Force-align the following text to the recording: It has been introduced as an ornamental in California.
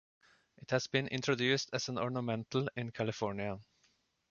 It 0.57 0.71
has 0.71 0.87
been 0.87 1.07
introduced 1.09 1.69
as 1.73 1.87
an 1.87 1.99
ornamental 1.99 2.67
in 2.75 2.89
California. 2.89 3.59